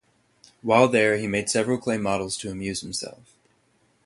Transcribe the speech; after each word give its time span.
While 0.63 0.87
there, 0.87 1.17
he 1.17 1.27
made 1.27 1.47
several 1.47 1.77
clay 1.77 1.99
models 1.99 2.35
to 2.37 2.49
amuse 2.49 2.81
himself. 2.81 3.35